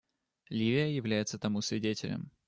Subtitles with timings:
[0.49, 2.31] Ливия является тому свидетелем.